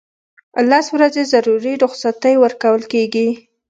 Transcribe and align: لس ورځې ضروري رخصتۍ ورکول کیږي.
لس 0.69 0.85
ورځې 0.95 1.23
ضروري 1.33 1.73
رخصتۍ 1.83 2.33
ورکول 2.39 2.81
کیږي. 2.93 3.27